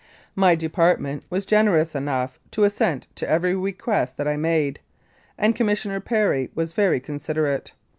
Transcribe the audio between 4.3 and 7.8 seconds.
made, and Commissioner Perry was very considerate.